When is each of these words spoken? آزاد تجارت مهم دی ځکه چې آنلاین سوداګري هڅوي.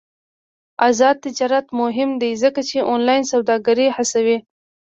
آزاد 0.87 1.15
تجارت 1.25 1.67
مهم 1.81 2.09
دی 2.21 2.31
ځکه 2.43 2.61
چې 2.69 2.77
آنلاین 2.93 3.23
سوداګري 3.33 3.87
هڅوي. 3.97 4.37